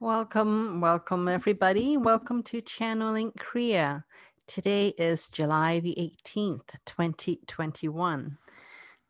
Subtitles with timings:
[0.00, 1.96] Welcome, welcome everybody.
[1.96, 4.04] Welcome to Channeling Kriya.
[4.46, 8.38] Today is July the 18th, 2021.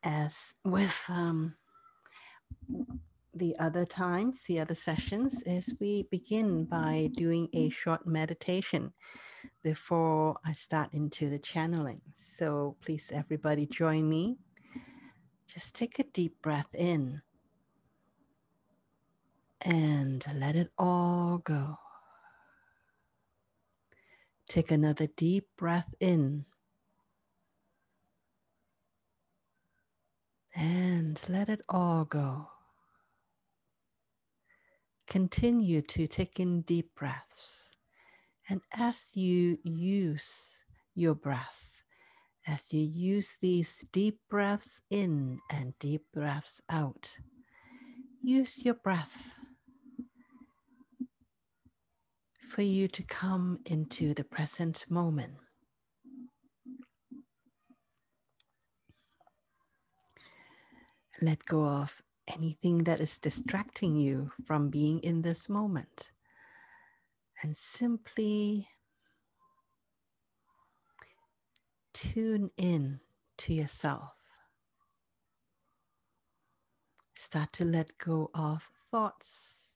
[0.03, 1.57] As with um,
[3.35, 8.95] the other times, the other sessions, is we begin by doing a short meditation
[9.63, 12.01] before I start into the channeling.
[12.15, 14.39] So please, everybody, join me.
[15.47, 17.21] Just take a deep breath in
[19.61, 21.79] and let it all go.
[24.49, 26.47] Take another deep breath in
[30.55, 32.49] and let it all go.
[35.07, 37.71] Continue to take in deep breaths.
[38.49, 40.57] And as you use
[40.95, 41.83] your breath,
[42.47, 47.19] as you use these deep breaths in and deep breaths out,
[48.23, 49.38] use your breath
[52.49, 55.35] for you to come into the present moment.
[61.21, 66.11] Let go of anything that is distracting you from being in this moment
[67.43, 68.69] and simply
[71.93, 73.01] tune in
[73.39, 74.15] to yourself.
[77.15, 79.68] Start to let go of thoughts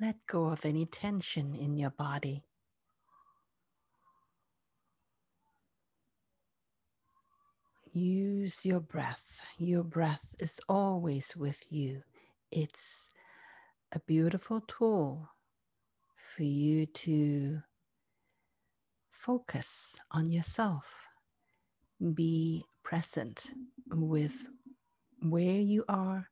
[0.00, 2.44] let go of any tension in your body.
[7.92, 9.38] Use your breath.
[9.56, 12.02] Your breath is always with you.
[12.50, 13.08] It's
[13.92, 15.28] a beautiful tool
[16.16, 17.60] for you to
[19.10, 21.08] focus on yourself.
[22.14, 23.52] Be present
[23.88, 24.48] with
[25.22, 26.28] where you are,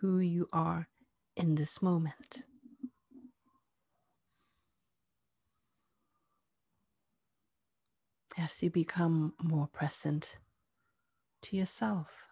[0.00, 0.86] who you are
[1.36, 2.44] in this moment.
[8.38, 10.38] As you become more present
[11.42, 12.26] to yourself.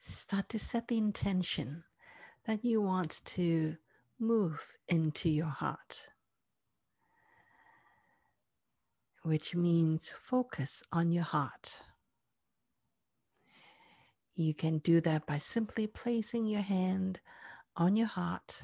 [0.00, 1.84] Start to set the intention
[2.46, 3.76] that you want to
[4.18, 6.08] move into your heart,
[9.22, 11.80] which means focus on your heart.
[14.34, 17.20] You can do that by simply placing your hand
[17.78, 18.62] on your heart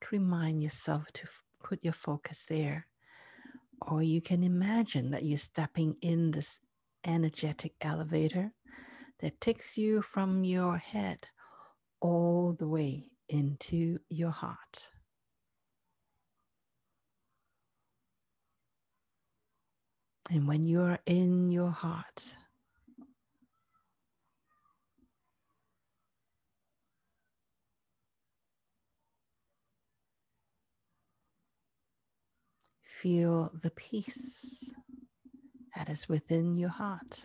[0.00, 2.88] to remind yourself to f- put your focus there.
[3.80, 6.58] Or you can imagine that you're stepping in this
[7.04, 8.52] energetic elevator
[9.20, 11.28] that takes you from your head
[12.00, 14.88] all the way into your heart.
[20.30, 22.36] And when you're in your heart,
[33.02, 34.72] Feel the peace
[35.74, 37.24] that is within your heart.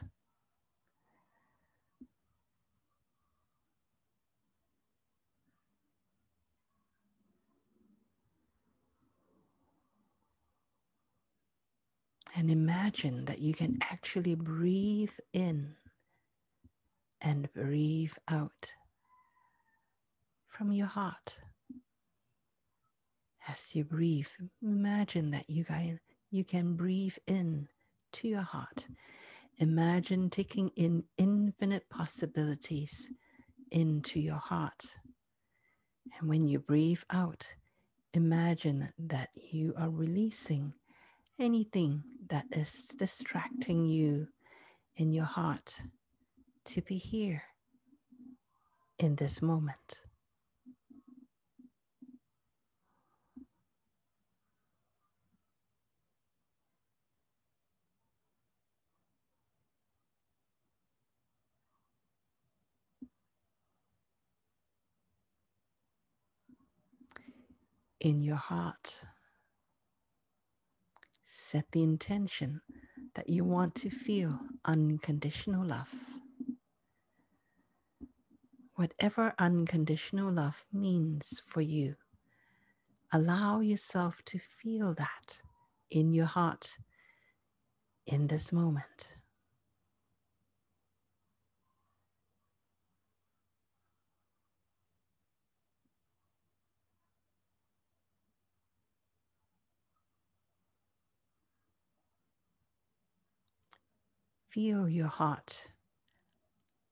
[12.36, 15.76] And imagine that you can actually breathe in
[17.22, 18.74] and breathe out
[20.48, 21.36] from your heart
[23.48, 24.28] as you breathe,
[24.62, 26.00] imagine that you can,
[26.32, 27.68] you can breathe in
[28.14, 28.88] to your heart.
[29.58, 33.10] Imagine taking in infinite possibilities
[33.72, 34.86] into your heart.
[36.20, 37.46] And when you breathe out,
[38.14, 40.74] imagine that you are releasing
[41.40, 44.28] anything that is distracting you
[44.96, 45.76] in your heart
[46.66, 47.44] to be here
[49.00, 50.02] in this moment.
[68.00, 69.00] In your heart.
[71.26, 72.62] Set the intention
[73.16, 75.94] that you want to feel unconditional love.
[78.76, 81.96] Whatever unconditional love means for you,
[83.12, 85.40] allow yourself to feel that
[85.90, 86.78] in your heart
[88.06, 89.17] in this moment.
[104.50, 105.62] Feel your heart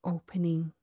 [0.03, 0.73] opening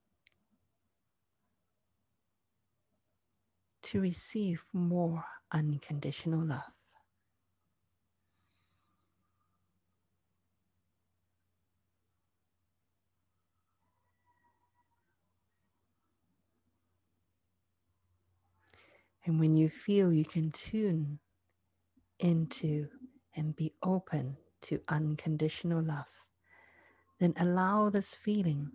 [3.83, 6.73] to receive more unconditional love.
[19.25, 21.21] And when you feel you can tune
[22.19, 22.89] into
[23.37, 26.07] and be open to unconditional love,
[27.23, 28.73] then allow this feeling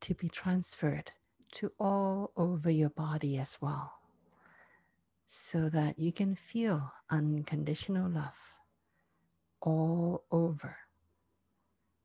[0.00, 1.12] to be transferred
[1.52, 3.92] to all over your body as well,
[5.26, 8.54] so that you can feel unconditional love
[9.60, 10.74] all over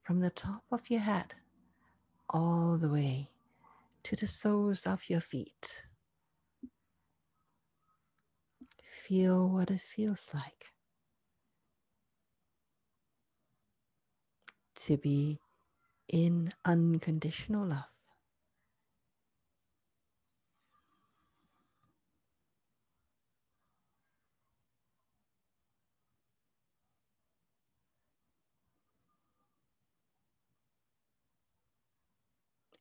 [0.01, 1.36] from the top of your head
[2.29, 3.29] all the way
[4.03, 5.83] to the soles of your feet.
[8.83, 10.72] Feel what it feels like
[14.88, 15.39] to be
[16.09, 17.94] in unconditional love.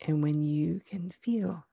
[0.07, 1.67] And when you can feel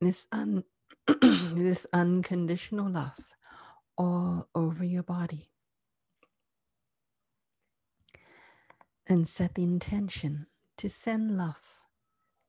[0.00, 0.64] this, un-
[1.22, 3.14] this unconditional love
[3.98, 5.51] all over your body,
[9.06, 10.46] then set the intention
[10.76, 11.82] to send love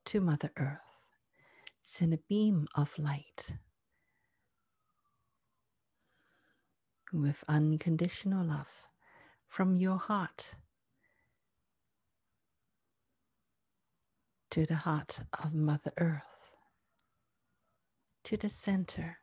[0.06, 0.80] to Mother Earth.
[1.82, 3.58] Send a beam of light
[7.12, 8.88] with unconditional love
[9.48, 10.56] from your heart
[14.50, 16.52] to the heart of Mother Earth,
[18.24, 19.18] to the center,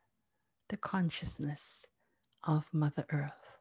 [0.68, 1.86] the consciousness
[2.44, 3.58] of Mother Earth,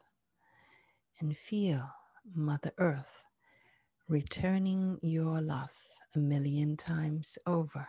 [1.20, 1.90] and feel
[2.34, 3.29] Mother Earth
[4.10, 5.70] returning your love
[6.16, 7.88] a million times over.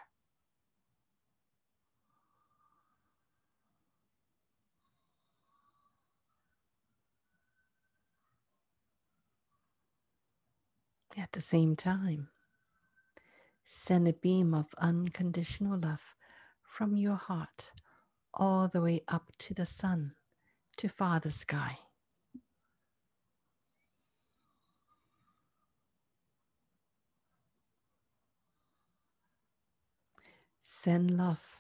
[11.18, 12.30] At the same time,
[13.66, 16.16] Send a beam of unconditional love
[16.64, 17.72] from your heart
[18.34, 20.16] all the way up to the sun,
[20.78, 21.78] to Father Sky.
[30.84, 31.58] Send love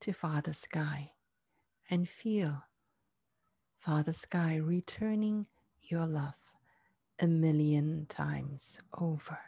[0.00, 1.12] to Father Sky
[1.88, 2.64] and feel
[3.78, 5.46] Father Sky returning
[5.80, 6.34] your love
[7.20, 9.38] a million times over.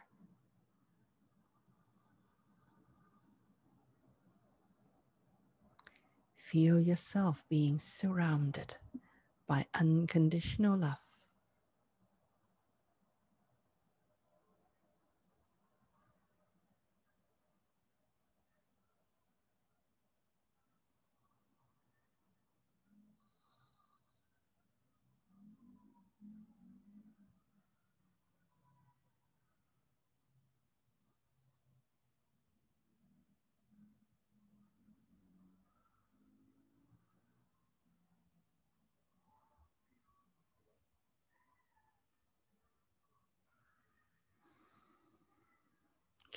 [6.37, 8.77] Feel yourself being surrounded
[9.45, 11.06] by unconditional love.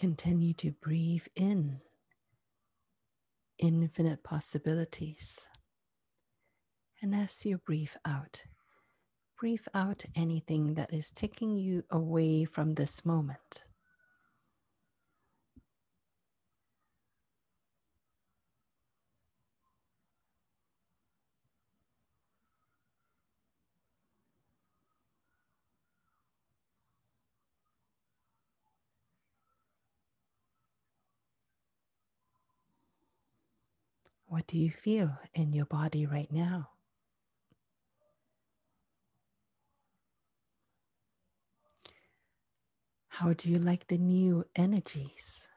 [0.00, 1.76] Continue to breathe in
[3.58, 5.46] infinite possibilities.
[7.02, 8.40] And as you breathe out,
[9.38, 13.64] breathe out anything that is taking you away from this moment.
[34.30, 36.68] What do you feel in your body right now?
[43.08, 45.48] How do you like the new energies?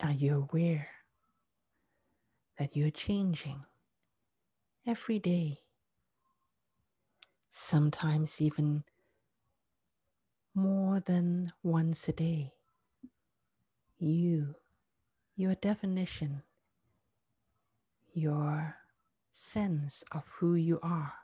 [0.00, 0.86] Are you aware
[2.60, 3.58] that you're changing?
[4.86, 5.58] Every day,
[7.50, 8.84] sometimes even
[10.54, 12.52] more than once a day.
[13.98, 14.54] You,
[15.34, 16.42] your definition,
[18.14, 18.76] your
[19.32, 21.14] sense of who you are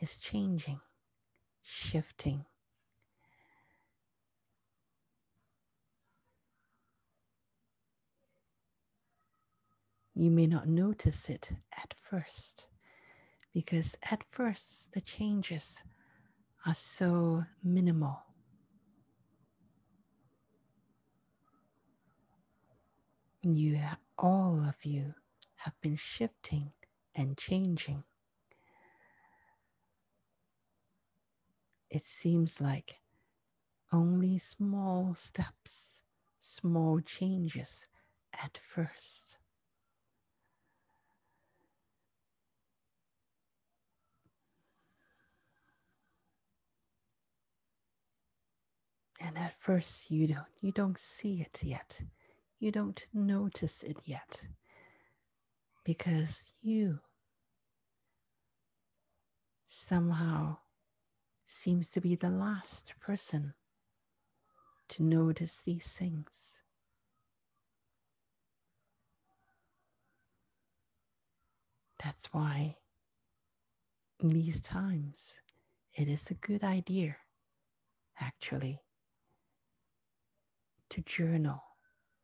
[0.00, 0.80] is changing,
[1.62, 2.44] shifting.
[10.20, 12.66] You may not notice it at first
[13.54, 15.82] because at first the changes
[16.66, 18.20] are so minimal.
[23.42, 23.80] You,
[24.18, 25.14] all of you,
[25.56, 26.72] have been shifting
[27.14, 28.04] and changing.
[31.88, 33.00] It seems like
[33.90, 36.02] only small steps,
[36.38, 37.86] small changes
[38.34, 39.38] at first.
[49.20, 52.00] And at first you don't you don't see it yet.
[52.58, 54.40] You don't notice it yet.
[55.84, 57.00] Because you
[59.66, 60.56] somehow
[61.46, 63.54] seems to be the last person
[64.88, 66.58] to notice these things.
[72.02, 72.76] That's why
[74.18, 75.40] in these times
[75.94, 77.16] it is a good idea,
[78.20, 78.80] actually,
[80.90, 81.62] to journal,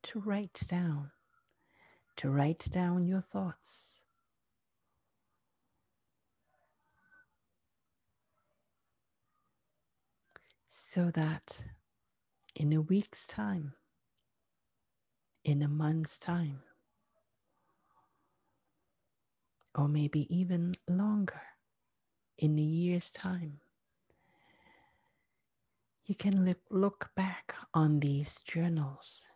[0.03, 1.11] to write down,
[2.17, 4.03] to write down your thoughts.
[10.69, 11.65] So that
[12.55, 13.75] in a week's time,
[15.45, 16.61] in a month's time,
[19.75, 21.41] or maybe even longer,
[22.39, 23.61] in a year's time,
[26.07, 29.27] you can look, look back on these journals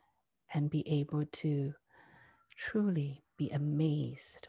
[0.54, 1.74] and be able to
[2.56, 4.46] truly be amazed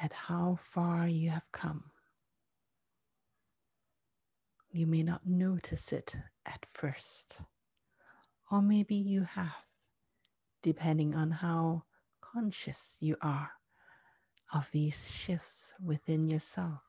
[0.00, 1.84] at how far you have come.
[4.72, 6.16] You may not notice it
[6.46, 7.40] at first,
[8.50, 9.66] or maybe you have,
[10.62, 11.82] depending on how
[12.22, 13.50] conscious you are
[14.54, 16.80] of these shifts within yourself.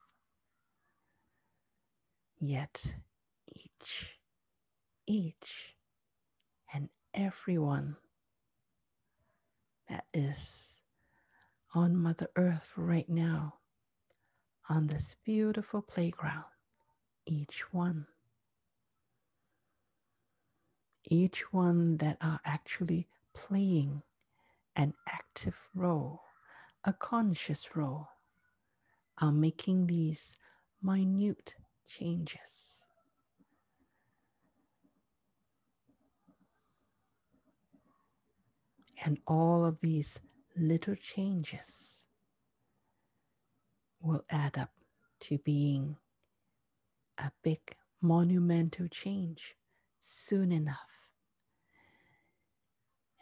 [2.40, 2.94] Yet
[3.54, 4.18] each,
[5.06, 5.74] each,
[6.72, 7.96] and everyone
[9.88, 10.80] that is
[11.74, 13.54] on Mother Earth right now,
[14.68, 16.44] on this beautiful playground,
[17.26, 18.06] each one,
[21.04, 24.02] each one that are actually playing
[24.76, 26.22] an active role,
[26.84, 28.08] a conscious role,
[29.20, 30.36] are making these
[30.82, 31.54] minute
[31.86, 32.81] changes.
[39.04, 40.20] And all of these
[40.56, 42.06] little changes
[44.00, 44.70] will add up
[45.20, 45.96] to being
[47.18, 49.56] a big monumental change
[50.00, 51.14] soon enough.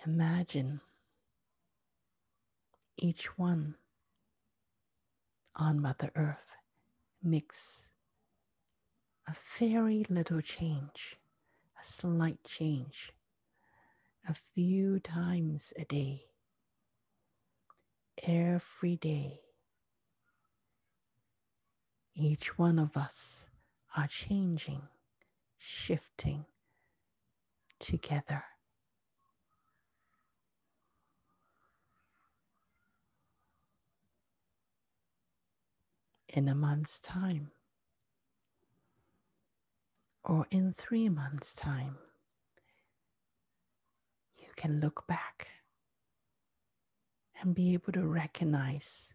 [0.07, 0.81] Imagine
[2.97, 3.77] each one
[5.57, 6.57] on Mother Earth
[7.23, 7.89] makes
[9.27, 11.17] a very little change,
[11.81, 13.13] a slight change
[14.29, 16.23] a few times a day,
[18.23, 19.41] every day.
[22.15, 23.47] Each one of us
[23.97, 24.83] are changing,
[25.59, 26.45] shifting
[27.79, 28.45] together.
[36.29, 37.51] In a month's time,
[40.23, 41.97] or in three months' time
[44.57, 45.49] can look back
[47.41, 49.13] and be able to recognize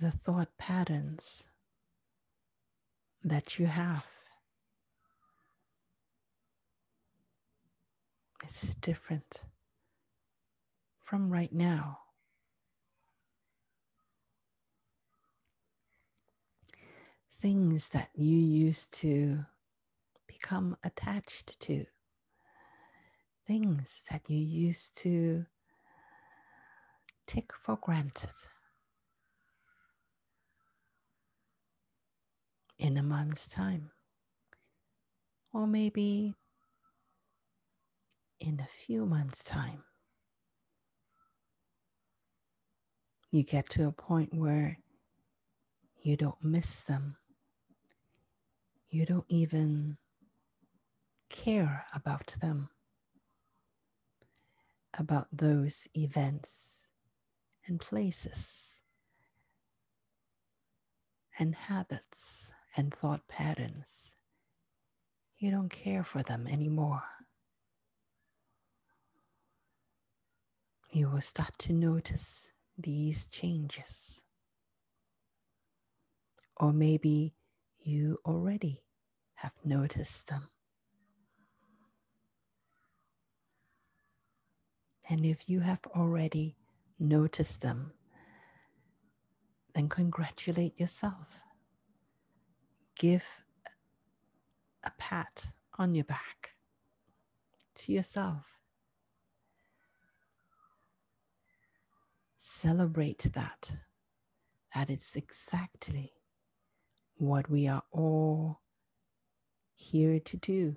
[0.00, 1.44] the thought patterns
[3.22, 4.06] that you have.
[8.42, 9.40] It's different
[11.02, 11.98] from right now.
[17.40, 19.44] Things that you used to
[20.26, 21.86] become attached to
[23.46, 25.44] things that you used to
[27.26, 28.30] take for granted.
[32.78, 33.90] In a month's time,
[35.52, 36.34] or maybe
[38.40, 39.84] in a few months' time,
[43.30, 44.78] you get to a point where
[46.02, 47.16] you don't miss them.
[48.90, 49.96] You don't even
[51.30, 52.68] care about them
[54.98, 56.86] about those events
[57.66, 58.76] and places
[61.38, 64.12] and habits and thought patterns.
[65.36, 67.02] You don't care for them anymore.
[70.94, 74.22] you will start to notice these changes.
[76.56, 77.34] Or maybe
[77.80, 78.84] you already
[79.34, 80.42] have noticed them.
[85.08, 86.56] And if you have already
[86.98, 87.92] noticed them,
[89.74, 91.42] then congratulate yourself.
[92.98, 93.24] Give
[94.84, 95.46] a pat
[95.78, 96.54] on your back
[97.76, 98.60] to yourself.
[102.38, 103.70] Celebrate that.
[104.74, 106.12] That is exactly
[107.16, 108.60] what we are all
[109.76, 110.76] here to do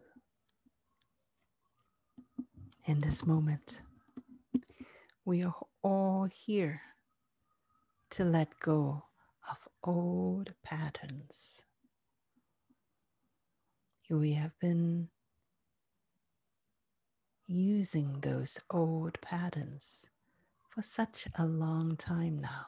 [2.86, 3.82] in this moment.
[5.28, 6.80] We are all here
[8.12, 9.04] to let go
[9.52, 11.64] of old patterns.
[14.10, 15.10] We have been
[17.46, 20.06] using those old patterns
[20.70, 22.68] for such a long time now.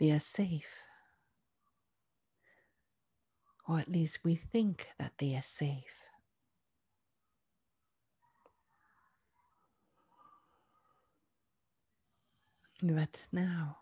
[0.00, 0.74] They are safe,
[3.72, 6.10] or at least we think that they are safe.
[12.82, 13.78] But now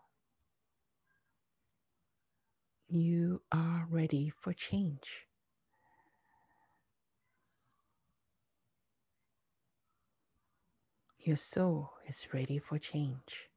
[2.88, 5.26] you are ready for change.
[11.18, 13.49] Your soul is ready for change.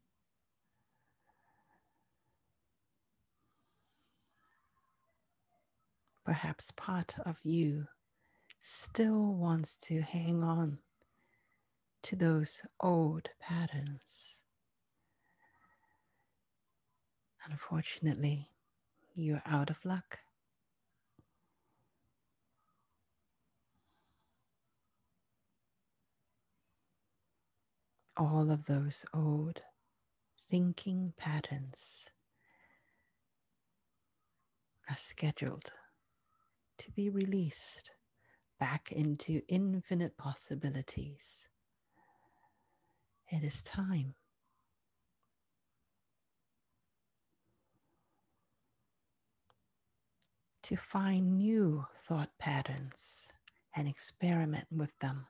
[6.26, 7.88] Perhaps part of you
[8.62, 10.80] still wants to hang on
[12.04, 14.40] to those old patterns.
[17.50, 18.48] Unfortunately,
[19.16, 20.20] you're out of luck.
[28.16, 29.62] All of those old
[30.50, 32.10] thinking patterns
[34.90, 35.72] are scheduled
[36.80, 37.92] to be released
[38.60, 41.48] back into infinite possibilities.
[43.30, 44.16] It is time
[50.64, 53.28] to find new thought patterns
[53.76, 55.26] and experiment with them.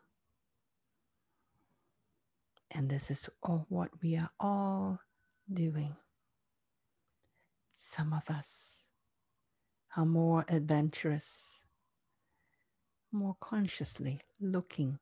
[2.70, 5.00] And this is all what we are all
[5.52, 5.96] doing.
[7.74, 8.83] Some of us
[9.96, 11.62] are more adventurous,
[13.12, 15.00] more consciously looking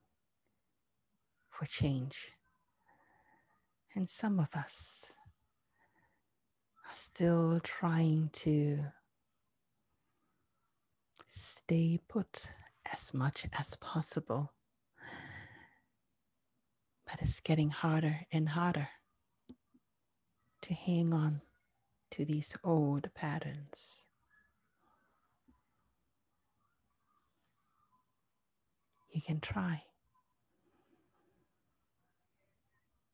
[1.50, 2.32] for change.
[3.96, 5.06] And some of us
[6.90, 8.80] are still trying to
[11.30, 12.52] stay put
[12.92, 14.54] as much as possible.
[17.06, 18.90] But it's getting harder and harder
[20.62, 21.42] to hang on
[22.12, 24.01] to these old patterns.
[29.12, 29.84] You can try,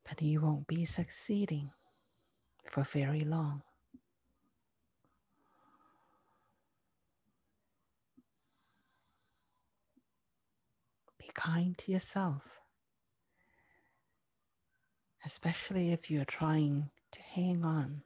[0.08, 1.72] but you won't be succeeding
[2.64, 3.62] for very long.
[11.18, 12.60] Be kind to yourself,
[15.26, 18.02] especially if you're trying to hang on.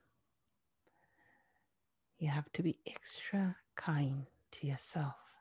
[2.18, 5.31] You have to be extra kind to yourself.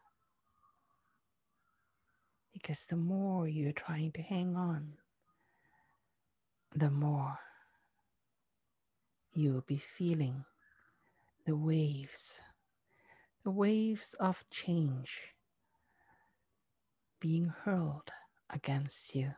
[2.54, 4.94] Because the more you're trying to hang on,
[6.76, 7.38] the more
[9.34, 10.46] you will be feeling
[11.46, 12.40] the waves,
[13.44, 15.34] the waves of change
[17.20, 18.12] being hurled
[18.50, 19.34] against you.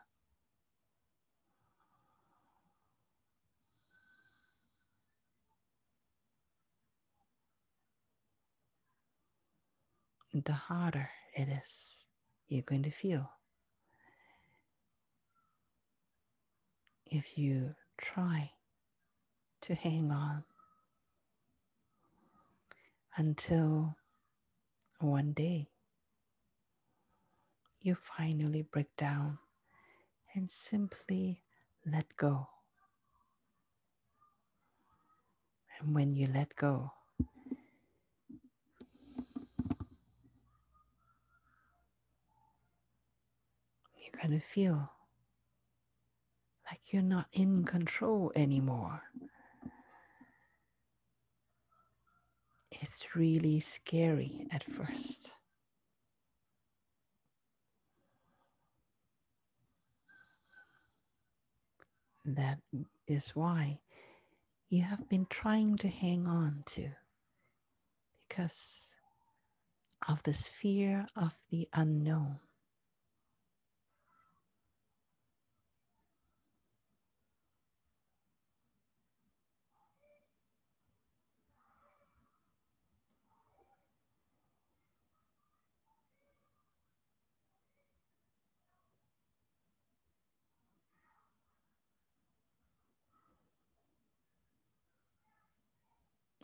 [10.33, 12.02] The harder it is,
[12.53, 13.31] you're going to feel.
[17.05, 18.51] If you try
[19.61, 20.43] to hang on
[23.17, 23.95] until
[24.99, 25.69] one day
[27.81, 29.39] you finally break down
[30.33, 31.41] and simply
[31.85, 32.47] let go.
[35.79, 36.91] And when you let go,
[44.23, 44.89] going to feel
[46.71, 49.01] like you're not in control anymore.
[52.71, 55.33] It's really scary at first.
[62.23, 62.59] That
[63.05, 63.79] is why
[64.69, 66.87] you have been trying to hang on to
[68.29, 68.91] because
[70.07, 72.39] of this fear of the unknown.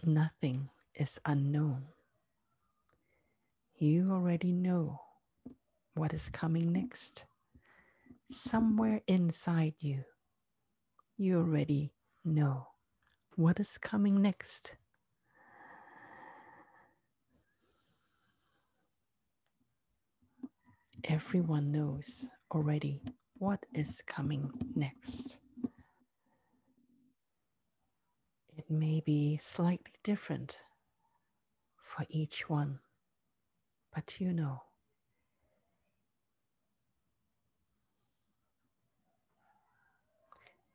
[0.09, 1.83] Nothing is unknown.
[3.75, 5.01] You already know
[5.93, 7.25] what is coming next.
[8.27, 10.03] Somewhere inside you,
[11.15, 11.93] you already
[12.25, 12.69] know
[13.35, 14.77] what is coming next.
[21.03, 23.03] Everyone knows already
[23.37, 25.37] what is coming next.
[28.59, 30.57] It may be slightly different
[31.81, 32.79] for each one,
[33.95, 34.63] but you know.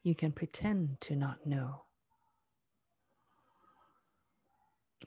[0.02, 1.82] You can pretend to not know,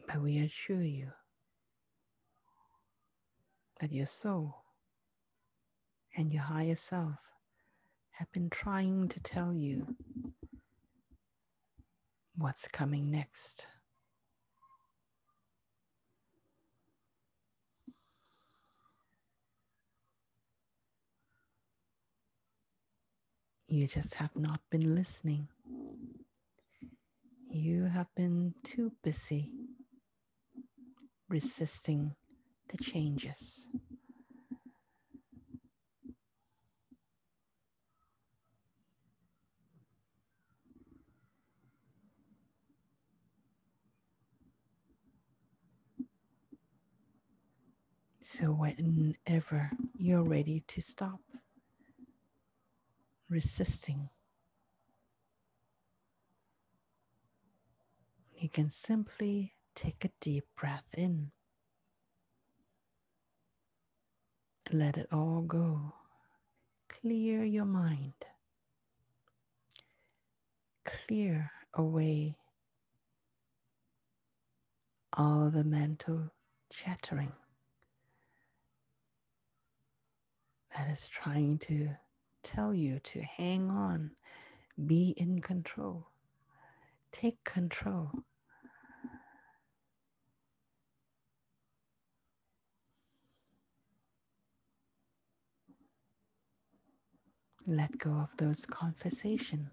[0.08, 1.14] but we assure you
[3.82, 4.56] that your soul
[6.16, 7.34] and your higher self
[8.12, 9.96] have been trying to tell you
[12.38, 13.66] what's coming next.
[23.68, 25.50] You just have not been listening.
[27.50, 29.52] You have been too busy
[31.28, 32.16] resisting
[32.70, 33.68] the changes.
[48.30, 51.22] So, whenever you're ready to stop
[53.30, 54.10] resisting,
[58.36, 61.32] you can simply take a deep breath in.
[64.74, 65.94] Let it all go.
[66.90, 68.26] Clear your mind.
[70.84, 72.36] Clear away
[75.14, 76.34] all the mental
[76.70, 77.32] chattering.
[80.78, 81.90] That is trying to
[82.44, 84.12] tell you to hang on,
[84.86, 86.08] be in control,
[87.12, 88.12] take control.
[97.66, 99.70] Let go of those conversations.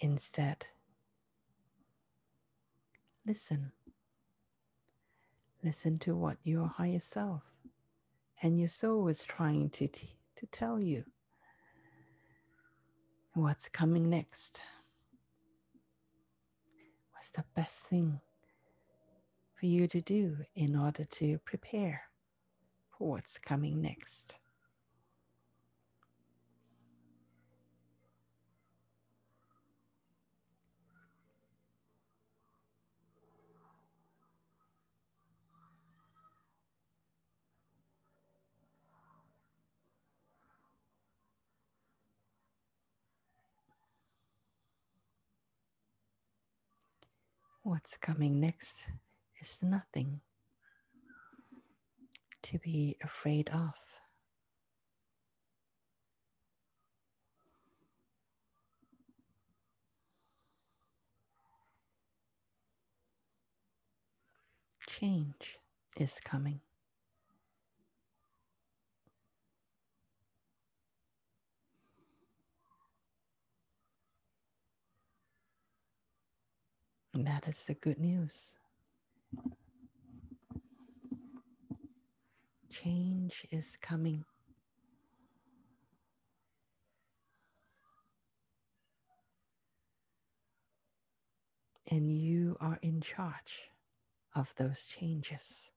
[0.00, 0.66] Instead,
[3.26, 3.72] listen.
[5.64, 7.42] Listen to what your higher self
[8.42, 11.04] and your soul is trying to, t- to tell you
[13.34, 14.60] what's coming next.
[17.12, 18.20] What's the best thing
[19.54, 22.02] for you to do in order to prepare
[22.96, 24.38] for what's coming next?
[47.68, 48.86] What's coming next
[49.42, 50.22] is nothing
[52.44, 53.74] to be afraid of.
[64.88, 65.58] Change
[65.98, 66.62] is coming.
[77.26, 78.58] That is the good news.
[82.70, 84.24] Change is coming.
[91.90, 93.70] And you are in charge
[94.34, 95.72] of those changes.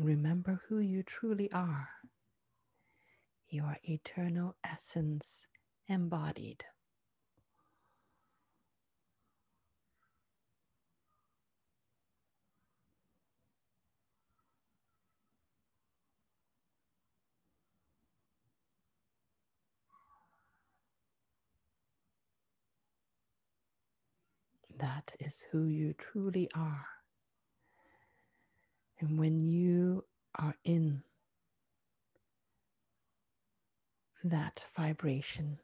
[0.00, 1.88] Remember who you truly are.
[3.48, 5.46] Your eternal essence
[5.88, 6.64] embodied.
[24.78, 26.86] That is who you truly are.
[29.00, 31.02] And when you are in
[34.24, 35.58] that vibration,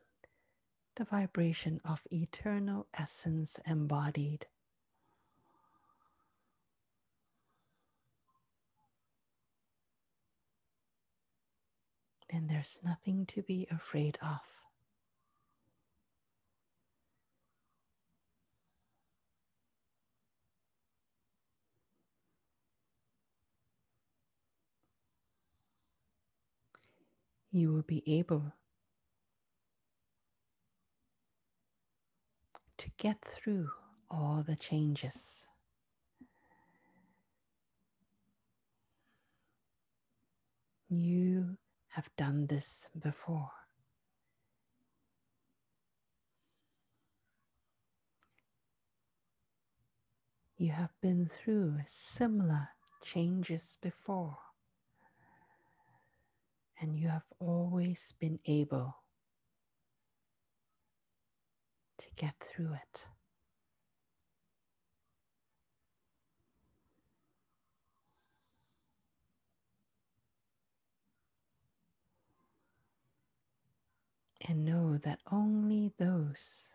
[0.95, 4.47] the vibration of eternal essence embodied,
[12.31, 14.64] then there's nothing to be afraid of.
[27.55, 28.53] You will be able
[32.77, 33.71] to get through
[34.11, 35.49] all the changes.
[40.89, 41.57] You
[41.91, 43.51] have done this before.
[50.57, 54.39] You have been through similar changes before
[56.81, 58.97] and you have always been able
[61.99, 63.07] to get through it.
[74.47, 76.69] And know that only those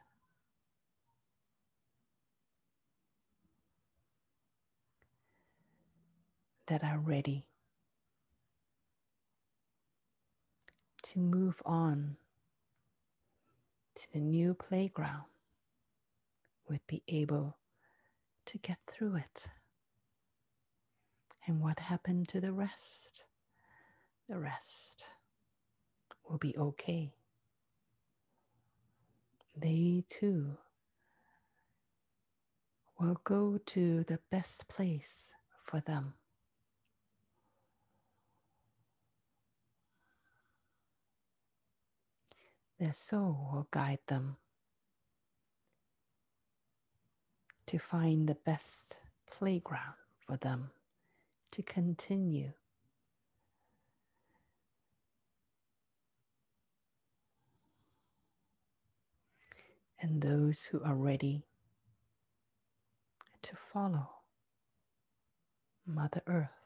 [6.67, 7.48] that are ready
[11.03, 12.17] to move on
[13.95, 15.25] to the new playground
[16.69, 17.57] would be able
[18.45, 19.47] to get through it.
[21.47, 23.25] And what happened to the rest?
[24.27, 25.03] The rest
[26.27, 27.11] will be okay.
[29.57, 30.57] They too
[32.99, 35.33] will go to the best place
[35.63, 36.13] for them.
[42.79, 44.37] Their soul will guide them
[47.67, 50.71] to find the best playground for them
[51.51, 52.53] to continue.
[60.01, 61.43] And those who are ready
[63.41, 64.09] to follow
[65.85, 66.58] Mother Earth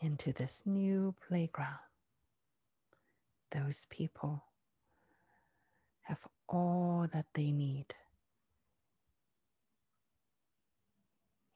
[0.00, 1.78] into this new playground.
[3.50, 4.44] Those people
[6.02, 7.94] have all that they need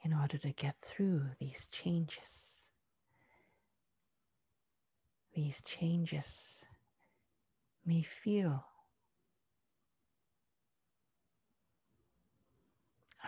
[0.03, 2.69] in order to get through these changes.
[5.35, 6.65] These changes
[7.87, 8.65] may feel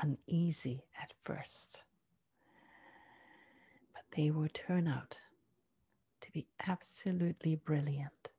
[0.02, 1.84] uneasy at first
[4.14, 5.16] they will turn out
[6.20, 8.30] to be absolutely brilliant.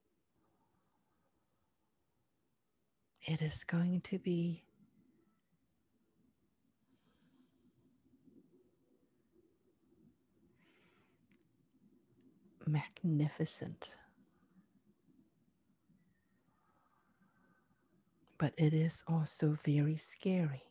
[3.22, 4.64] It is going to be
[12.68, 13.92] magnificent.
[18.38, 20.62] But it is also very scary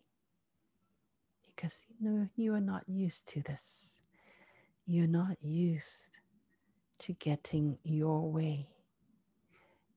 [1.46, 3.93] because you know you are not used to this.
[4.86, 6.10] You're not used
[6.98, 8.66] to getting your way.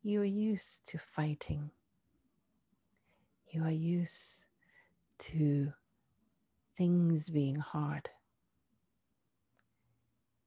[0.01, 1.71] You are used to fighting.
[3.51, 4.45] You are used
[5.19, 5.73] to
[6.77, 8.07] things being hard.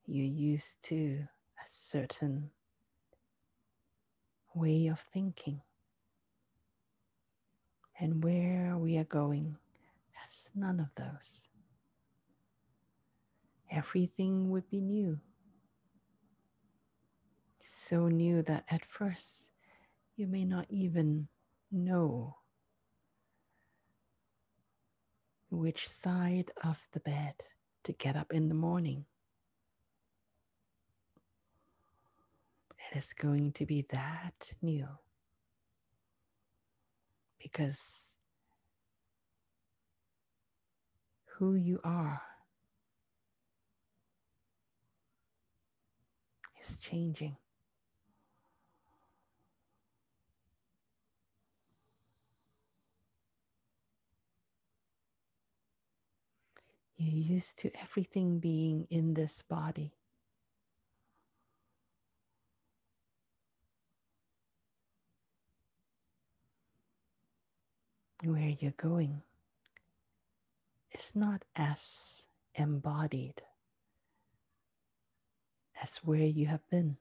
[0.07, 1.19] You're used to
[1.59, 2.51] a certain
[4.55, 5.61] way of thinking.
[8.01, 9.59] And where we are going
[10.15, 11.50] has none of those
[13.71, 15.19] everything would be new.
[17.59, 19.51] So new that at first
[20.17, 21.29] you may not even
[21.71, 22.37] know
[25.51, 27.35] which side of the bed
[27.85, 29.05] to get up in the morning.
[32.93, 34.87] It is going to be that new
[37.39, 38.15] because
[41.25, 42.21] who you are
[46.61, 47.37] is changing.
[56.97, 59.95] You're used to everything being in this body.
[68.23, 69.23] Where you're going
[70.93, 73.41] is not as embodied
[75.83, 76.97] as where you have been.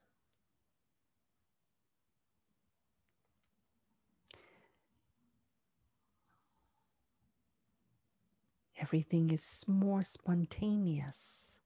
[8.80, 11.58] Everything is more spontaneous.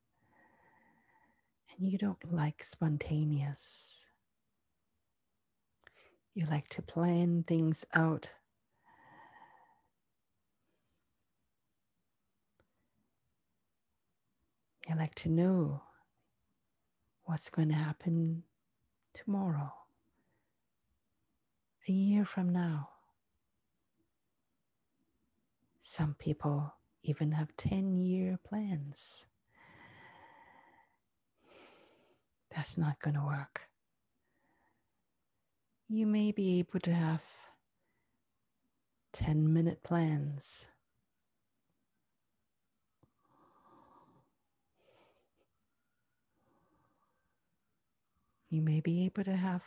[1.77, 4.07] And you don't like spontaneous.
[6.33, 8.31] You like to plan things out.
[14.87, 15.83] You like to know
[17.25, 18.43] what's going to happen
[19.13, 19.71] tomorrow,
[21.87, 22.89] a year from now.
[25.81, 29.27] Some people even have 10 year plans.
[32.55, 33.67] That's not going to work.
[35.87, 37.23] You may be able to have
[39.13, 40.67] 10 minute plans.
[48.53, 49.63] You may be able to have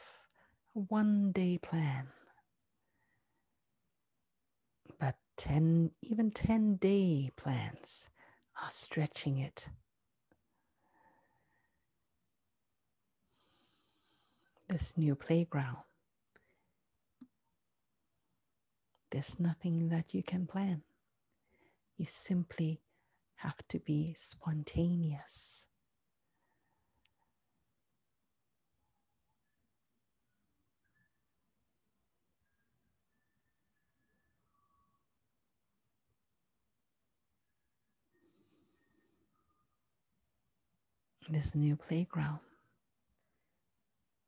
[0.77, 2.07] a one day plan.
[5.01, 8.11] But 10, even 10 day plans
[8.63, 9.67] are stretching it.
[14.69, 15.83] This new playground,
[19.11, 20.83] there's nothing that you can plan.
[21.97, 22.83] You simply
[23.39, 25.66] have to be spontaneous.
[41.29, 42.41] This new playground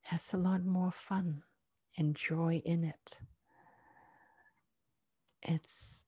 [0.03, 1.43] has a lot more fun
[1.97, 3.19] and joy in it.
[5.43, 6.05] It's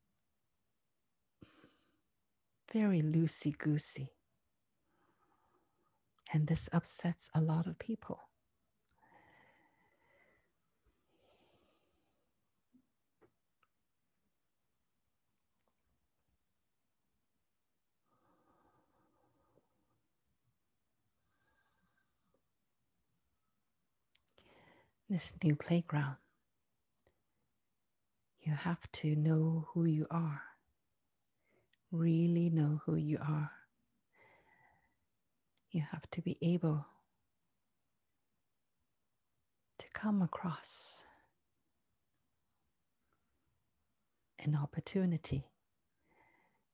[2.72, 4.12] very loosey goosey.
[6.32, 8.29] And this upsets a lot of people.
[25.10, 26.16] This new playground,
[28.38, 30.40] you have to know who you are,
[31.90, 33.50] really know who you are.
[35.72, 36.86] You have to be able
[39.78, 41.02] to come across
[44.38, 45.44] an opportunity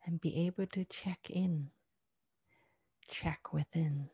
[0.05, 1.71] and be able to check in,
[3.09, 4.11] check within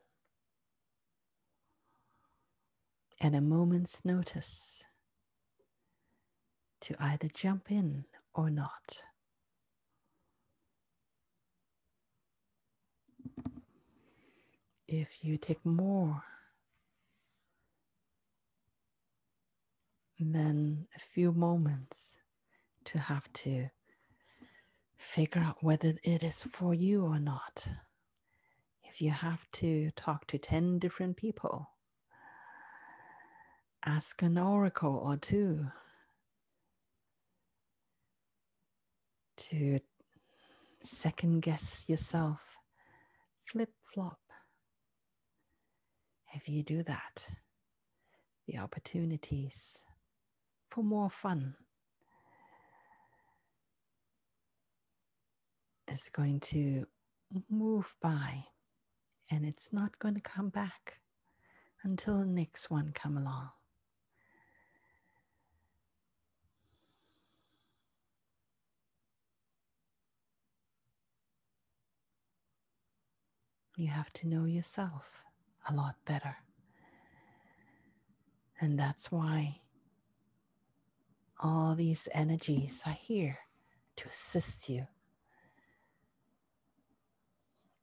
[3.22, 4.85] at a moment's notice
[6.80, 8.04] to either jump in
[8.35, 9.02] or not.
[14.88, 16.24] If you take more
[20.18, 22.18] than a few moments
[22.87, 23.68] to have to
[24.96, 27.64] figure out whether it is for you or not,
[28.82, 31.71] if you have to talk to 10 different people,
[33.85, 35.66] ask an oracle or two
[39.37, 39.80] to
[40.85, 42.56] second guess yourself,
[43.44, 44.20] flip flop.
[46.35, 47.24] If you do that,
[48.46, 49.78] the opportunities
[50.70, 51.54] for more fun
[55.88, 56.87] is going to
[57.50, 58.44] move by
[59.30, 60.98] and it's not going to come back
[61.83, 63.50] until the next one come along.
[73.83, 75.24] You have to know yourself
[75.68, 76.37] a lot better.
[78.60, 79.56] And that's why
[81.42, 83.40] all these energies are here
[83.96, 84.87] to assist you.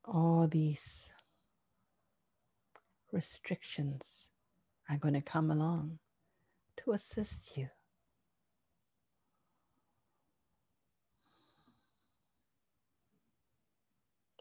[0.06, 1.12] All these
[3.12, 4.30] restrictions
[4.88, 5.98] are going to come along
[6.78, 7.68] to assist you.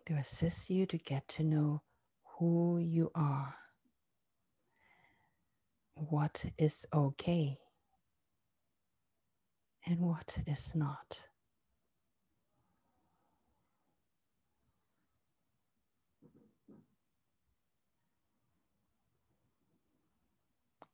[0.09, 1.83] To assist you to get to know
[2.39, 3.53] who you are,
[5.93, 7.59] what is okay,
[9.85, 11.19] and what is not.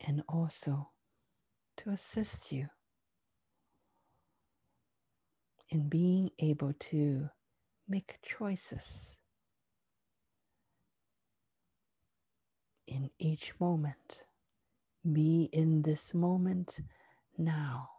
[0.06, 0.90] And also
[1.78, 2.68] to assist you
[5.70, 7.30] in being able to
[7.88, 9.18] make choices
[12.88, 14.24] in each moment.
[15.12, 16.80] Be in this moment
[17.38, 17.90] now.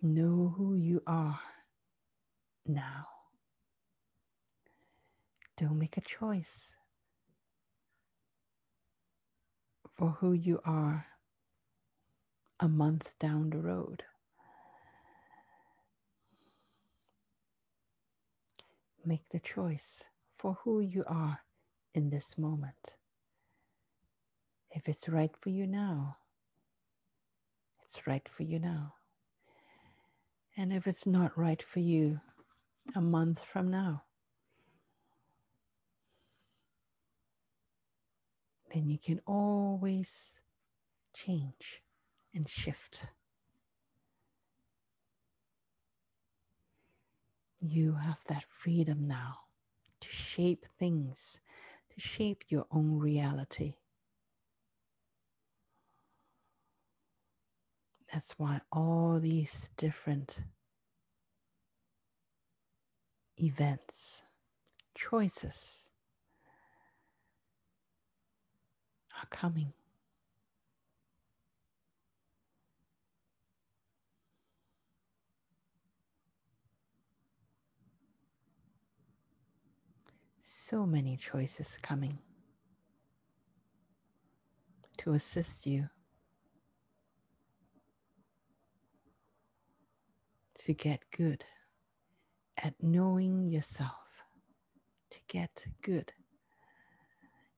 [0.00, 1.40] Know who you are
[2.66, 3.06] now.
[5.56, 6.76] Don't make a choice
[9.96, 11.06] for who you are
[12.60, 14.04] a month down the road.
[19.08, 20.04] Make the choice
[20.36, 21.40] for who you are
[21.94, 22.94] in this moment.
[24.70, 26.18] If it's right for you now,
[27.82, 28.96] it's right for you now.
[30.58, 32.20] And if it's not right for you
[32.94, 34.02] a month from now,
[38.74, 40.38] then you can always
[41.14, 41.80] change
[42.34, 43.06] and shift.
[47.60, 49.36] You have that freedom now
[50.00, 51.40] to shape things,
[51.94, 53.74] to shape your own reality.
[58.12, 60.38] That's why all these different
[63.36, 64.22] events,
[64.94, 65.90] choices
[69.20, 69.72] are coming.
[80.68, 82.18] So many choices coming
[84.98, 85.88] to assist you
[90.54, 91.42] to get good
[92.62, 94.24] at knowing yourself,
[95.10, 96.12] to get good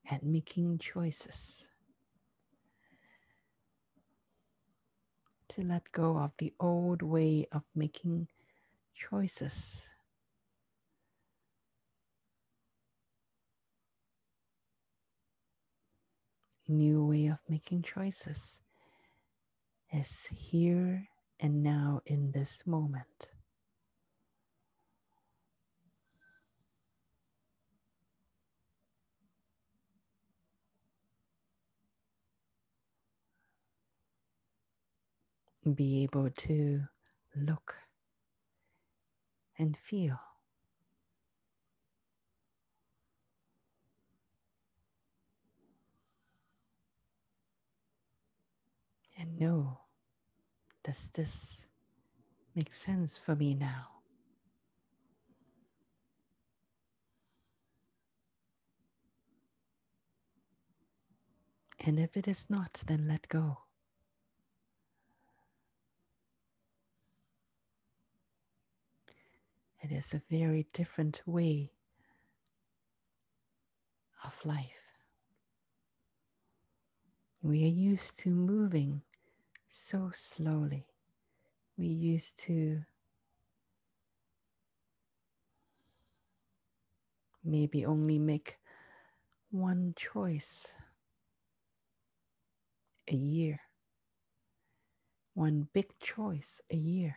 [0.09, 1.67] at making choices,
[5.49, 8.29] to let go of the old way of making
[8.95, 9.90] choices
[16.71, 18.61] new way of making choices
[19.93, 21.09] is here
[21.41, 23.29] and now in this moment.
[35.75, 36.81] Be able to
[37.37, 37.77] look
[39.59, 40.19] and feel
[49.21, 49.79] and know
[50.83, 51.67] does this
[52.57, 53.87] make sense for me now?
[61.85, 63.59] And if it is not, then let go.
[69.83, 71.73] It is a very different way
[74.25, 74.95] of life.
[77.43, 79.03] We are used to moving
[79.71, 80.85] so slowly.
[81.79, 82.83] We used to
[87.45, 88.59] maybe only make
[89.51, 90.75] one choice
[93.09, 93.61] a year,
[95.35, 97.17] one big choice a year.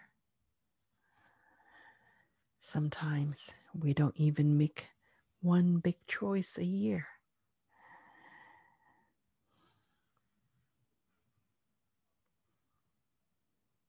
[2.60, 4.90] Sometimes we don't even make
[5.42, 7.08] one big choice a year.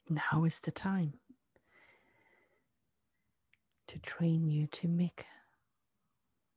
[0.09, 1.15] Now is the time
[3.87, 5.25] to train you to make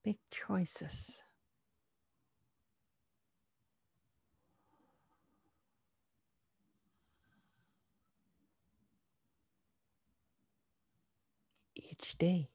[0.03, 1.21] big choices.
[11.75, 12.49] Each day,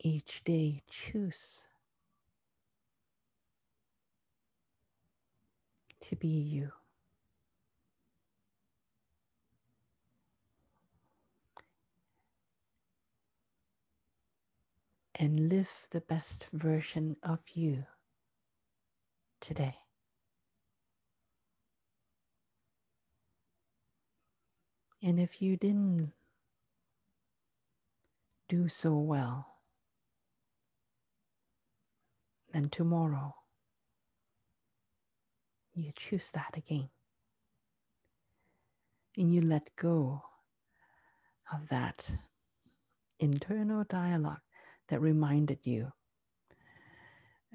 [0.00, 1.66] each day, choose
[6.00, 6.77] to be you.
[15.18, 17.84] And live the best version of you
[19.40, 19.74] today.
[25.02, 26.12] And if you didn't
[28.48, 29.46] do so well,
[32.52, 33.34] then tomorrow
[35.74, 36.88] you choose that again.
[39.16, 40.22] And you let go
[41.52, 42.08] of that
[43.18, 44.47] internal dialogue
[44.88, 45.92] that reminded you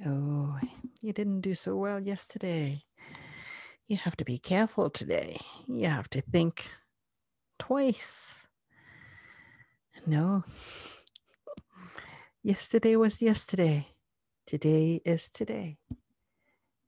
[0.06, 0.60] oh,
[1.02, 2.84] you didn't do so well yesterday.
[3.88, 5.38] You have to be careful today.
[5.68, 6.70] You have to think
[7.60, 8.46] twice.
[10.08, 10.44] No.
[12.44, 13.88] Yesterday was yesterday.
[14.46, 15.78] Today is today.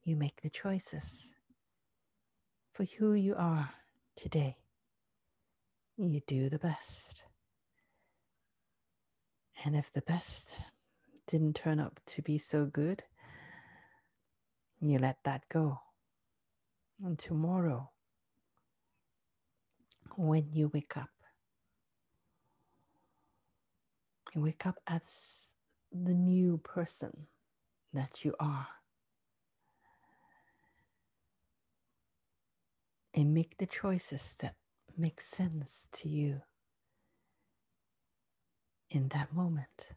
[0.03, 1.33] You make the choices
[2.73, 3.69] for who you are
[4.17, 4.57] today.
[5.97, 7.24] You do the best.
[9.65, 10.55] And if the best
[11.25, 13.01] didn't turn up to be so good,
[14.79, 15.79] you let that go.
[17.03, 17.89] And tomorrow,
[20.15, 21.09] when you wake up,
[24.35, 25.55] you wake up as
[25.91, 27.25] the new person
[27.91, 28.67] that you are.
[33.15, 34.53] And make the choices that
[34.95, 36.41] make sense to you
[38.95, 39.87] in that moment.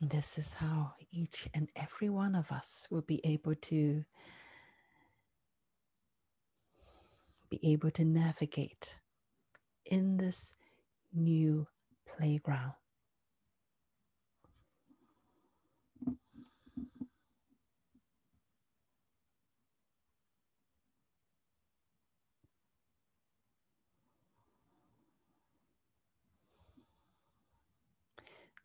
[0.00, 4.04] This is how each and every one of us will be able to
[7.50, 8.94] be able to navigate
[9.84, 10.54] in this
[11.12, 11.66] new
[12.06, 12.72] playground.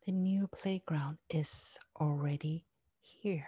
[0.06, 2.66] The new playground is already
[3.00, 3.48] here.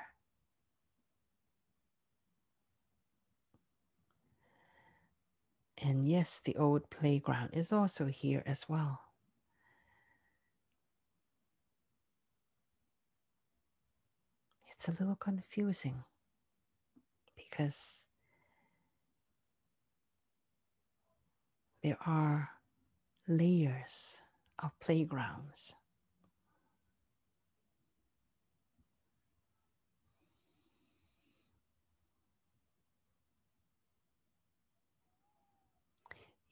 [5.84, 9.00] And yes, the old playground is also here as well.
[14.72, 16.04] It's a little confusing
[17.36, 18.04] because
[21.82, 22.50] there are
[23.28, 24.18] layers
[24.60, 25.74] of playgrounds.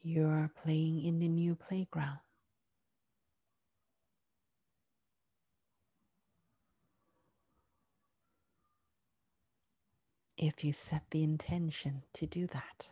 [0.01, 2.19] You're playing in the new playground.
[10.37, 12.87] If you set the intention to do that,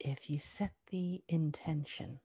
[0.00, 2.20] if you set the intention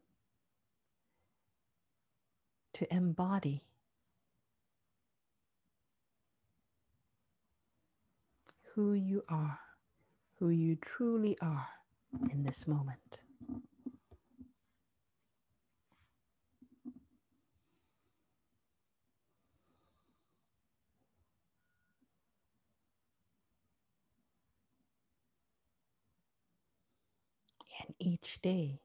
[2.73, 3.63] to embody
[8.75, 9.59] who you are,
[10.39, 11.67] who you truly are
[12.31, 13.19] in this moment.
[27.83, 28.81] And each day,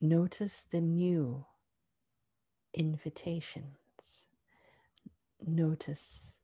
[0.00, 1.46] notice the new
[2.72, 4.26] invitations.
[5.44, 6.36] Notice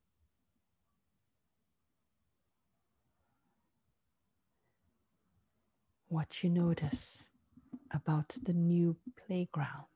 [6.09, 7.29] what you notice
[7.93, 9.87] about the new playground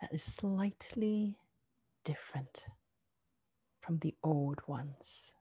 [0.00, 1.36] that is slightly
[2.04, 2.64] different
[3.80, 5.32] from the old ones.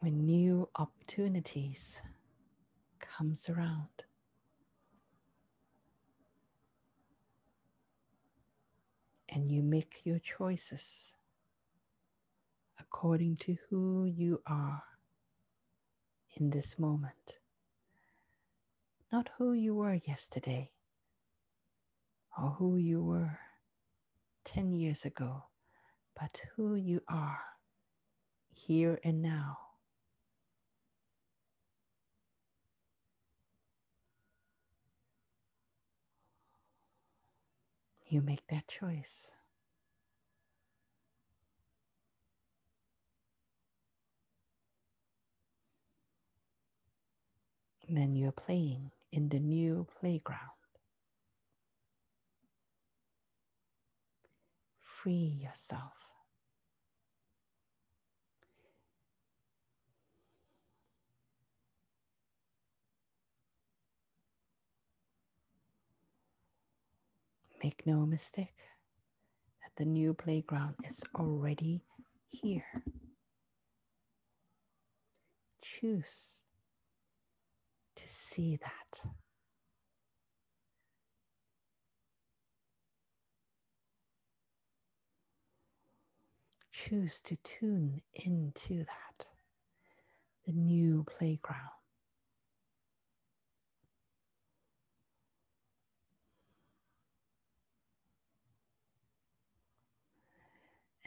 [0.00, 2.00] When new opportunities
[3.00, 3.88] comes around,
[9.28, 11.14] and you make your choices
[12.78, 14.82] according to who you are
[16.36, 17.38] in this moment.
[19.12, 20.70] Not who you were yesterday
[22.38, 23.38] or who you were
[24.44, 25.44] 10 years ago,
[26.18, 27.40] but who you are
[28.50, 29.58] here and now.
[38.10, 39.30] You make that choice.
[47.86, 50.40] And then you're playing in the new playground.
[54.80, 56.09] Free yourself.
[67.62, 68.56] Make no mistake
[69.62, 71.82] that the new playground is already
[72.30, 72.82] here.
[75.62, 76.40] Choose
[77.96, 79.10] to see that.
[86.72, 89.26] Choose to tune into that,
[90.46, 91.79] the new playground.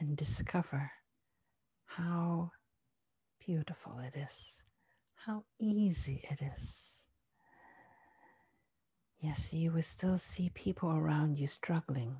[0.03, 0.91] And discover
[1.85, 2.51] how
[3.45, 4.61] beautiful it is,
[5.15, 6.99] how easy it is.
[9.19, 12.17] Yes, you will still see people around you struggling.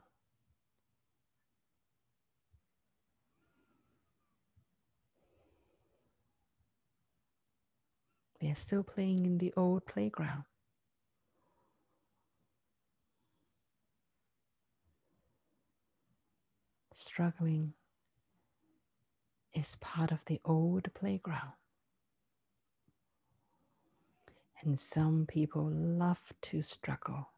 [8.40, 10.46] They're still playing in the old playground.
[17.04, 17.74] Struggling
[19.54, 21.54] is part of the old playground.
[24.62, 27.33] And some people love to struggle.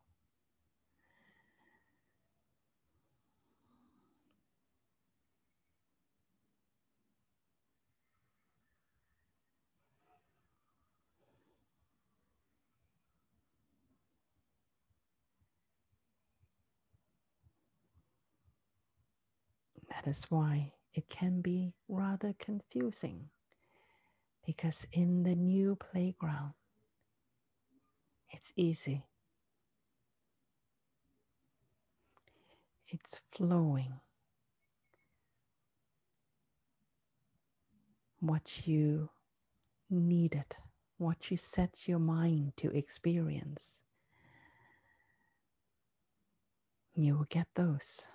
[19.89, 23.29] That is why it can be rather confusing
[24.45, 26.53] because in the new playground,
[28.31, 29.05] it's easy.
[32.89, 33.93] It's flowing.
[38.19, 39.09] What you
[39.89, 40.55] needed,
[40.97, 43.81] what you set your mind to experience,
[46.95, 48.05] you will get those.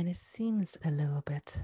[0.00, 1.62] And it seems a little bit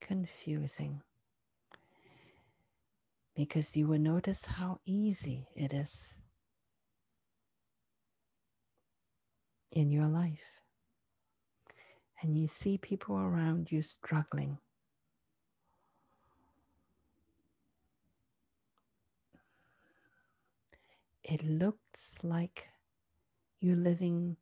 [0.00, 1.02] confusing
[3.34, 6.14] because you will notice how easy it is
[9.72, 10.62] in your life.
[12.22, 14.58] And you see people around you struggling.
[21.28, 22.68] It looks like
[23.60, 24.36] you're living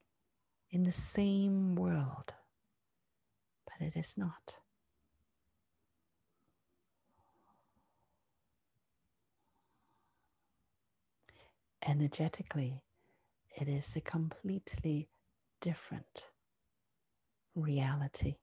[0.71, 2.33] in the same world,
[3.65, 4.61] but it is not.
[11.85, 12.83] Energetically,
[13.57, 15.09] it is a completely
[15.61, 16.27] different
[17.57, 18.37] reality.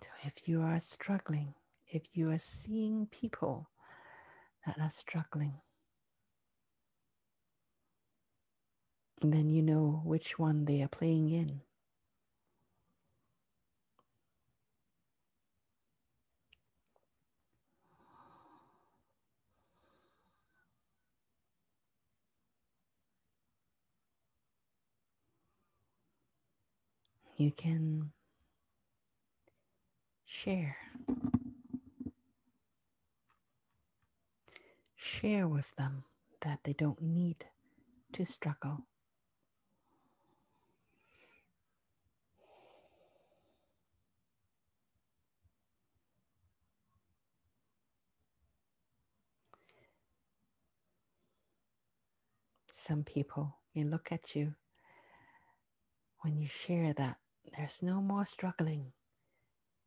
[0.00, 1.54] So, if you are struggling,
[1.88, 3.69] if you are seeing people
[4.66, 5.54] that are struggling.
[9.22, 11.60] And then you know which one they are playing in.
[27.36, 28.12] You can
[30.26, 30.76] share
[35.10, 36.04] share with them
[36.42, 37.44] that they don't need
[38.12, 38.86] to struggle.
[52.72, 54.54] Some people may look at you
[56.20, 57.16] when you share that
[57.56, 58.92] there's no more struggling.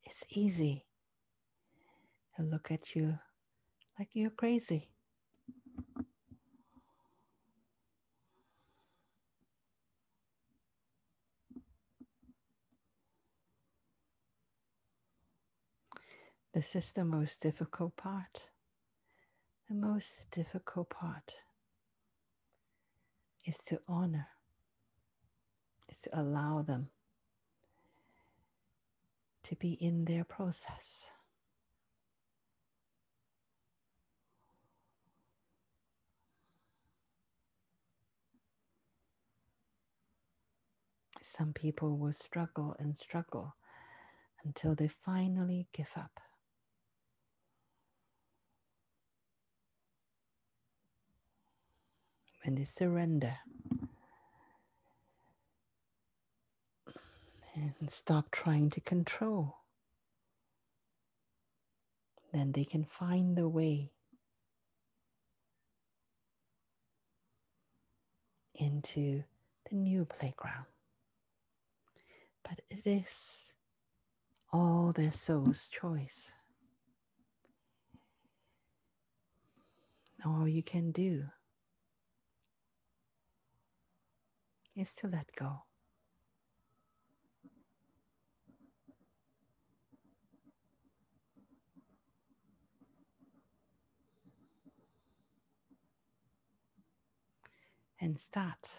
[0.04, 0.86] It's easy.
[2.38, 3.20] They'll look at you
[3.98, 4.93] like you're crazy.
[16.54, 18.50] This is the most difficult part.
[19.68, 21.34] The most difficult part
[23.44, 24.28] is to honor,
[25.90, 26.90] is to allow them
[29.46, 31.08] to be in their process.
[41.20, 43.56] Some people will struggle and struggle
[44.46, 46.20] until they finally give up.
[52.44, 53.38] when they surrender
[57.56, 59.58] and stop trying to control,
[62.34, 63.92] then they can find the way
[68.56, 69.24] into
[69.70, 70.66] the new playground.
[72.44, 73.54] But it is
[74.52, 76.32] all their soul's choice.
[80.26, 81.26] All you can do
[84.76, 85.64] is to let go.
[98.02, 98.70] And start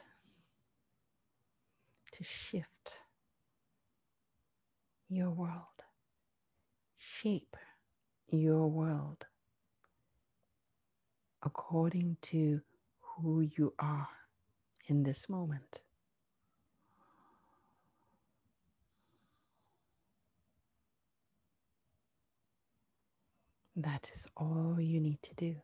[2.12, 2.96] to shift
[5.08, 5.84] your world,
[6.98, 7.56] shape
[8.28, 9.26] your world
[11.42, 12.60] according to
[13.00, 14.08] who you are
[14.88, 15.83] in this moment.
[23.76, 25.56] That is all you need to do.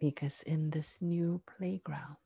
[0.00, 2.16] Because in this new playground,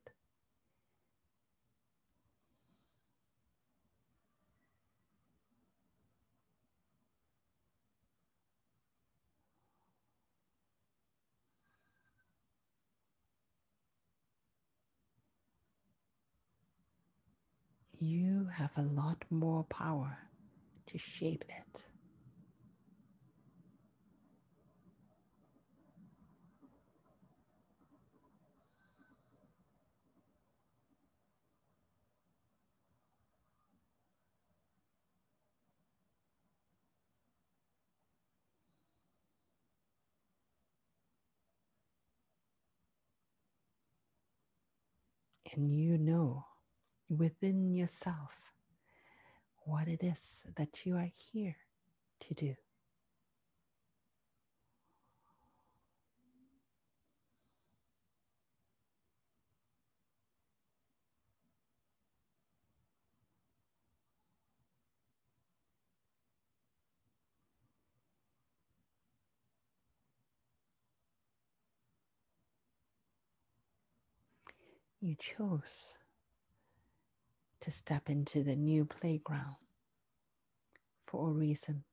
[17.93, 20.18] you have a lot more power
[20.87, 21.85] to shape it.
[45.53, 46.45] And you know
[47.09, 48.53] within yourself
[49.65, 51.57] what it is that you are here
[52.21, 52.55] to do.
[75.03, 75.97] You chose
[77.61, 79.57] to step into the new playground
[81.07, 81.85] for a reason.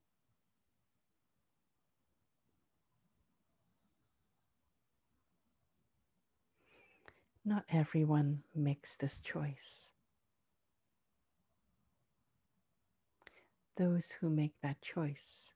[7.45, 9.91] Not everyone makes this choice.
[13.77, 15.53] Those who make that choice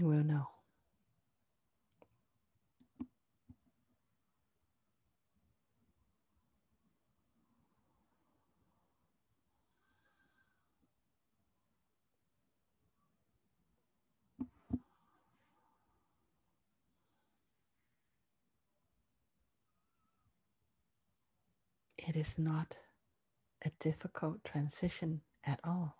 [0.00, 0.57] will know.
[22.08, 22.74] It is not
[23.62, 25.94] a difficult transition at all.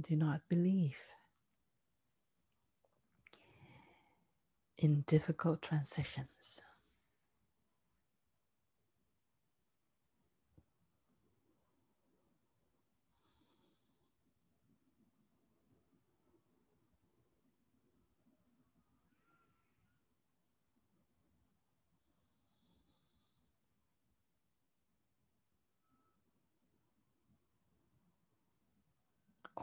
[0.00, 0.96] Do not believe
[4.78, 6.60] in difficult transitions.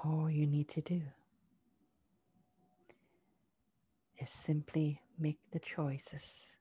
[0.04, 1.01] All you need to do
[4.18, 6.58] is simply make the choices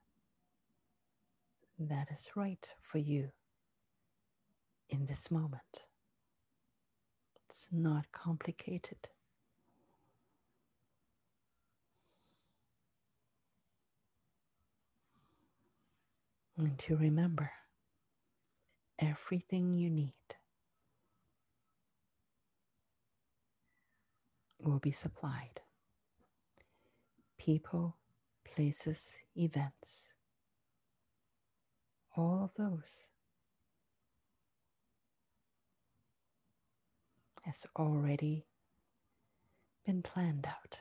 [1.78, 3.30] that is right for you
[4.88, 5.82] in this moment.
[7.48, 9.08] It's not complicated.
[16.56, 17.50] And to remember
[18.98, 20.12] everything you need
[24.62, 25.60] will be supplied.
[27.38, 27.96] People,
[28.44, 30.08] places, events,
[32.16, 33.08] all of those
[37.42, 38.46] has already
[39.84, 40.78] been planned out.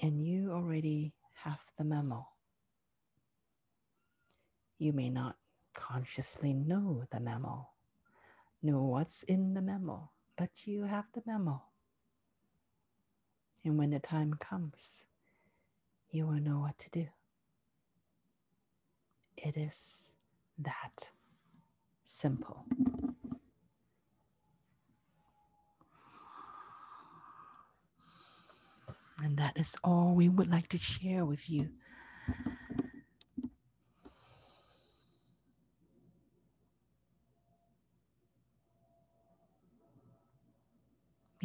[0.00, 2.28] And you already have the memo.
[4.78, 5.36] You may not
[5.74, 7.68] consciously know the memo,
[8.62, 11.62] know what's in the memo, but you have the memo.
[13.64, 15.04] And when the time comes,
[16.10, 17.06] you will know what to do.
[19.36, 20.12] It is
[20.58, 21.08] that
[22.04, 22.64] simple.
[29.22, 31.70] And that is all we would like to share with you.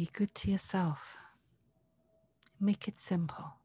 [0.00, 1.14] Be good to yourself.
[2.58, 3.56] Make it simple.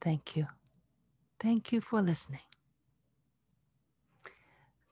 [0.00, 0.46] Thank you.
[1.38, 2.40] Thank you for listening.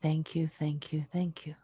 [0.02, 1.54] Thank you, thank you, thank you.